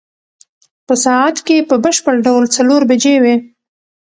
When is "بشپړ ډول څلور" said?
1.83-2.81